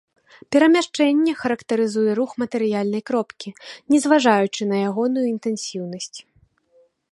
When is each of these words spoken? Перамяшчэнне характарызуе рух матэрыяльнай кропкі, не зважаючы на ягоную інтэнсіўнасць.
Перамяшчэнне 0.53 1.33
характарызуе 1.41 2.11
рух 2.21 2.31
матэрыяльнай 2.43 3.03
кропкі, 3.11 3.49
не 3.95 4.01
зважаючы 4.07 4.61
на 4.73 4.77
ягоную 4.89 5.25
інтэнсіўнасць. 5.35 6.13